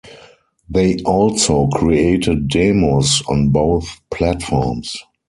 They 0.67 0.97
also 1.03 1.67
created 1.67 2.47
demos 2.47 3.21
on 3.29 3.49
both 3.49 4.01
platforms. 4.09 4.95